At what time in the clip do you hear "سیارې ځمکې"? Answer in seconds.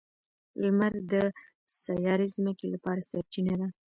1.83-2.67